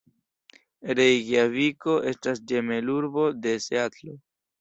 Rejkjaviko 0.99 1.97
estas 2.11 2.41
ĝemelurbo 2.53 3.27
de 3.45 3.55
Seatlo. 3.67 4.17